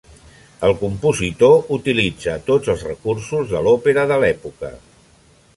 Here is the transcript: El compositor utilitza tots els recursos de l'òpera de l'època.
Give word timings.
El 0.67 0.71
compositor 0.79 1.53
utilitza 1.77 2.35
tots 2.49 2.73
els 2.75 2.87
recursos 2.91 3.49
de 3.55 3.65
l'òpera 3.69 4.11
de 4.15 4.21
l'època. 4.25 4.77